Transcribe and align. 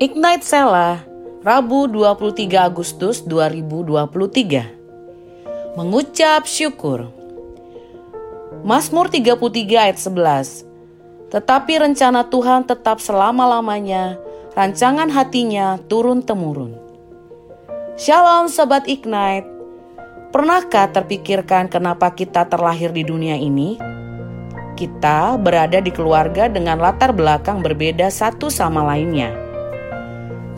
Ignite 0.00 0.40
Sela, 0.40 1.04
Rabu 1.44 1.84
23 1.84 2.56
Agustus 2.56 3.20
2023. 3.20 5.76
Mengucap 5.76 6.48
syukur. 6.48 7.12
Mazmur 8.64 9.12
33 9.12 9.36
ayat 9.76 10.00
11. 10.00 10.64
Tetapi 11.28 11.84
rencana 11.84 12.24
Tuhan 12.32 12.64
tetap 12.64 12.96
selama-lamanya, 12.96 14.16
rancangan 14.56 15.12
hatinya 15.12 15.76
turun-temurun. 15.84 16.80
Shalom 18.00 18.48
Sobat 18.48 18.88
Ignite. 18.88 19.52
Pernahkah 20.32 20.96
terpikirkan 20.96 21.68
kenapa 21.68 22.08
kita 22.16 22.48
terlahir 22.48 22.88
di 22.88 23.04
dunia 23.04 23.36
ini? 23.36 23.76
Kita 24.80 25.36
berada 25.36 25.84
di 25.84 25.92
keluarga 25.92 26.48
dengan 26.48 26.80
latar 26.80 27.12
belakang 27.12 27.60
berbeda 27.60 28.08
satu 28.08 28.48
sama 28.48 28.80
lainnya 28.80 29.49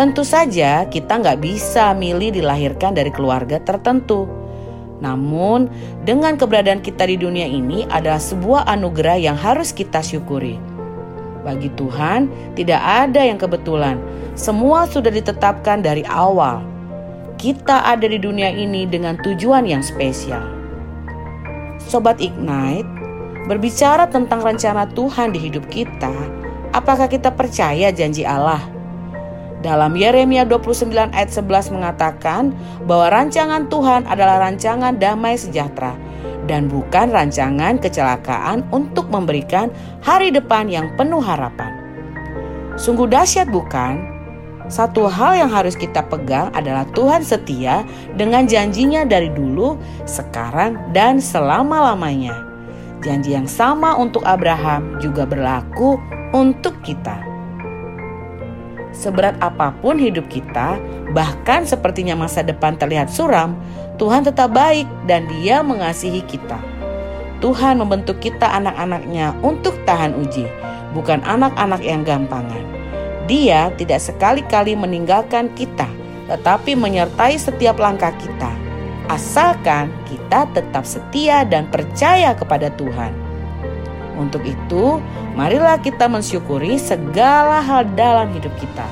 Tentu 0.00 0.24
saja 0.24 0.88
kita 0.88 1.20
nggak 1.20 1.44
bisa 1.44 1.92
milih 1.92 2.32
dilahirkan 2.32 2.96
dari 2.96 3.12
keluarga 3.12 3.60
tertentu. 3.60 4.24
Namun, 5.04 5.68
dengan 6.08 6.40
keberadaan 6.40 6.80
kita 6.80 7.04
di 7.04 7.20
dunia 7.20 7.44
ini 7.44 7.84
adalah 7.84 8.16
sebuah 8.16 8.64
anugerah 8.64 9.20
yang 9.20 9.36
harus 9.36 9.76
kita 9.76 10.00
syukuri. 10.00 10.56
Bagi 11.44 11.68
Tuhan, 11.76 12.32
tidak 12.56 12.80
ada 12.80 13.28
yang 13.28 13.36
kebetulan. 13.36 14.00
Semua 14.40 14.88
sudah 14.88 15.12
ditetapkan 15.12 15.84
dari 15.84 16.00
awal. 16.08 16.64
Kita 17.36 17.84
ada 17.84 18.08
di 18.08 18.16
dunia 18.16 18.48
ini 18.48 18.88
dengan 18.88 19.20
tujuan 19.20 19.68
yang 19.68 19.84
spesial. 19.84 20.48
Sobat 21.76 22.24
Ignite, 22.24 22.88
berbicara 23.44 24.08
tentang 24.08 24.40
rencana 24.40 24.88
Tuhan 24.96 25.36
di 25.36 25.44
hidup 25.44 25.68
kita, 25.68 26.16
apakah 26.72 27.04
kita 27.04 27.36
percaya 27.36 27.92
janji 27.92 28.24
Allah? 28.24 28.79
Dalam 29.60 29.92
Yeremia 29.92 30.48
29 30.48 31.12
ayat 31.12 31.30
11 31.30 31.76
mengatakan 31.76 32.56
bahwa 32.88 33.12
rancangan 33.12 33.68
Tuhan 33.68 34.08
adalah 34.08 34.40
rancangan 34.40 34.96
damai 34.96 35.36
sejahtera 35.36 35.92
dan 36.48 36.66
bukan 36.66 37.12
rancangan 37.12 37.76
kecelakaan 37.76 38.64
untuk 38.72 39.12
memberikan 39.12 39.68
hari 40.00 40.32
depan 40.32 40.66
yang 40.72 40.88
penuh 40.96 41.20
harapan. 41.20 41.76
Sungguh 42.80 43.04
dahsyat 43.04 43.52
bukan? 43.52 44.00
Satu 44.72 45.10
hal 45.10 45.44
yang 45.44 45.50
harus 45.52 45.76
kita 45.76 46.08
pegang 46.08 46.48
adalah 46.56 46.88
Tuhan 46.96 47.20
setia 47.20 47.84
dengan 48.16 48.48
janjinya 48.48 49.04
dari 49.04 49.28
dulu, 49.28 49.76
sekarang, 50.08 50.78
dan 50.96 51.20
selama-lamanya. 51.20 52.32
Janji 53.04 53.36
yang 53.36 53.50
sama 53.50 53.98
untuk 53.98 54.22
Abraham 54.24 54.96
juga 55.02 55.26
berlaku 55.26 56.00
untuk 56.32 56.78
kita. 56.86 57.29
Seberat 59.00 59.32
apa 59.40 59.72
pun 59.80 59.96
hidup 59.96 60.28
kita, 60.28 60.76
bahkan 61.16 61.64
sepertinya 61.64 62.12
masa 62.12 62.44
depan 62.44 62.76
terlihat 62.76 63.08
suram, 63.08 63.56
Tuhan 63.96 64.28
tetap 64.28 64.52
baik 64.52 64.84
dan 65.08 65.24
Dia 65.24 65.64
mengasihi 65.64 66.20
kita. 66.28 66.60
Tuhan 67.40 67.80
membentuk 67.80 68.20
kita 68.20 68.44
anak-anaknya 68.44 69.32
untuk 69.40 69.72
tahan 69.88 70.12
uji, 70.20 70.44
bukan 70.92 71.24
anak-anak 71.24 71.80
yang 71.80 72.04
gampangan. 72.04 72.60
Dia 73.24 73.72
tidak 73.80 74.04
sekali-kali 74.04 74.76
meninggalkan 74.76 75.48
kita, 75.56 75.88
tetapi 76.28 76.76
menyertai 76.76 77.40
setiap 77.40 77.80
langkah 77.80 78.12
kita. 78.20 78.52
Asalkan 79.08 79.88
kita 80.04 80.44
tetap 80.52 80.84
setia 80.84 81.48
dan 81.48 81.72
percaya 81.72 82.36
kepada 82.36 82.68
Tuhan. 82.76 83.29
Untuk 84.20 84.44
itu, 84.44 85.00
marilah 85.32 85.80
kita 85.80 86.04
mensyukuri 86.04 86.76
segala 86.76 87.64
hal 87.64 87.88
dalam 87.96 88.28
hidup 88.36 88.52
kita. 88.60 88.84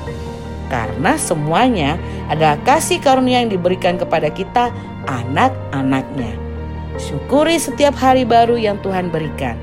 Karena 0.73 1.17
semuanya 1.21 2.01
adalah 2.33 2.57
kasih 2.65 2.97
karunia 2.97 3.45
yang 3.45 3.53
diberikan 3.53 4.01
kepada 4.01 4.33
kita 4.33 4.73
anak-anaknya. 5.05 6.33
Syukuri 6.97 7.61
setiap 7.61 7.93
hari 7.93 8.25
baru 8.25 8.57
yang 8.57 8.81
Tuhan 8.81 9.13
berikan 9.13 9.55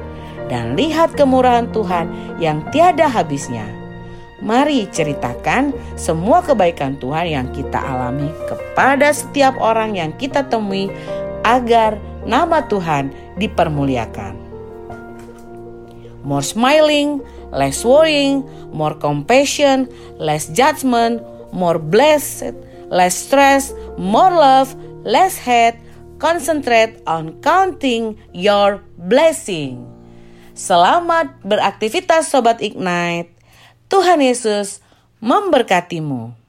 dan 0.47 0.79
lihat 0.79 1.19
kemurahan 1.19 1.67
Tuhan 1.75 2.39
yang 2.39 2.63
tiada 2.71 3.11
habisnya. 3.11 3.67
Mari 4.39 4.87
ceritakan 4.95 5.75
semua 5.99 6.45
kebaikan 6.45 6.95
Tuhan 7.03 7.27
yang 7.27 7.47
kita 7.51 7.83
alami 7.83 8.31
kepada 8.47 9.11
setiap 9.11 9.59
orang 9.59 9.99
yang 9.99 10.15
kita 10.15 10.47
temui 10.47 10.93
agar 11.43 11.99
nama 12.29 12.63
Tuhan 12.67 13.11
dipermuliakan 13.41 14.46
more 16.27 16.43
smiling, 16.43 17.23
less 17.55 17.87
worrying, 17.87 18.43
more 18.75 18.99
compassion, 18.99 19.87
less 20.19 20.51
judgment, 20.51 21.23
more 21.55 21.79
blessed, 21.79 22.59
less 22.91 23.15
stress, 23.15 23.71
more 23.95 24.35
love, 24.35 24.75
less 25.07 25.39
hate. 25.39 25.79
Concentrate 26.19 27.05
on 27.05 27.39
counting 27.45 28.17
your 28.33 28.81
blessing. 28.97 29.85
Selamat 30.57 31.37
beraktivitas 31.45 32.33
Sobat 32.33 32.65
Ignite. 32.65 33.37
Tuhan 33.93 34.25
Yesus 34.25 34.81
memberkatimu. 35.21 36.46